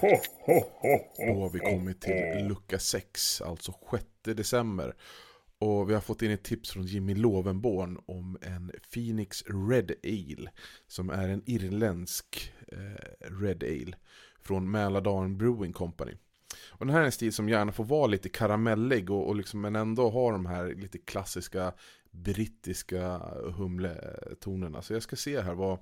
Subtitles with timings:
[0.00, 4.94] Då har vi kommit till lucka 6, alltså 6 december.
[5.58, 10.50] Och vi har fått in ett tips från Jimmy Lovenborn om en Phoenix Red Ale.
[10.86, 13.96] Som är en irländsk eh, Red Ale.
[14.42, 16.12] Från Mälardalen Brewing Company.
[16.68, 19.60] Och den här är en stil som gärna får vara lite karamellig och, och liksom,
[19.60, 21.72] men ändå ha de här lite klassiska
[22.10, 23.18] brittiska
[23.56, 24.82] humletonerna.
[24.82, 25.78] Så jag ska se här vad...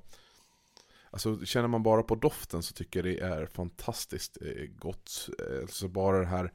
[1.10, 5.28] Alltså känner man bara på doften så tycker jag det är fantastiskt eh, gott.
[5.60, 6.52] Alltså bara det här...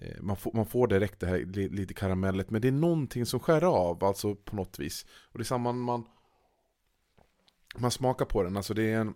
[0.00, 1.38] Eh, man får, man får direkt det här
[1.70, 5.06] lite karamellet men det är någonting som skär av alltså på något vis.
[5.32, 6.04] Och det är samma man,
[7.76, 8.56] man smakar på den.
[8.56, 9.14] Alltså det är en,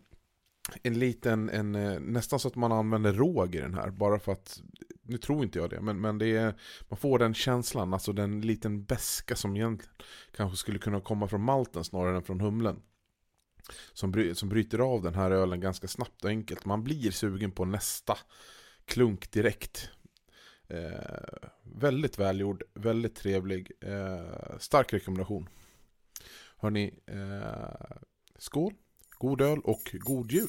[0.82, 1.72] en liten, en,
[2.12, 3.90] nästan så att man använder råg i den här.
[3.90, 4.62] Bara för att,
[5.02, 6.54] nu tror inte jag det, men, men det är,
[6.88, 9.94] man får den känslan, alltså den liten beska som egentligen
[10.36, 12.82] kanske skulle kunna komma från malten snarare än från humlen.
[13.92, 16.64] Som, bry, som bryter av den här ölen ganska snabbt och enkelt.
[16.64, 18.18] Man blir sugen på nästa
[18.84, 19.90] klunk direkt.
[20.68, 25.48] Eh, väldigt välgjord, väldigt trevlig, eh, stark rekommendation.
[26.56, 27.96] Hörni, eh,
[28.38, 28.74] skål!
[29.18, 30.48] God öl och god jul!